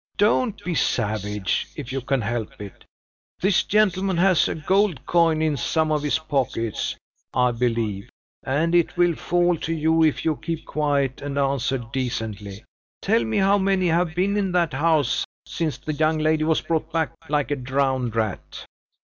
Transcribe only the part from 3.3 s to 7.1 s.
This gentleman has a gold coin in some of his pockets,